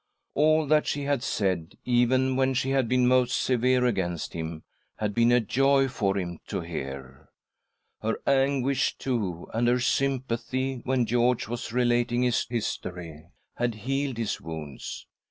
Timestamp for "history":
12.49-13.27